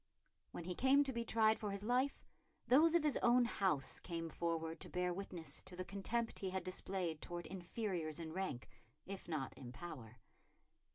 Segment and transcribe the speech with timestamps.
[0.49, 2.23] When he came to be tried for his life
[2.65, 6.63] those of his own house came forward to bear witness to the contempt he had
[6.63, 8.67] displayed towards inferiors in rank,
[9.05, 10.17] if not in power.